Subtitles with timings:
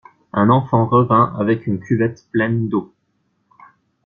[0.33, 2.91] Un enfant revint avec une cuvette pleine d'eau.